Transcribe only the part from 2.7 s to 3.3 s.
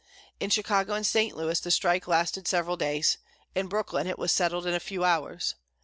days;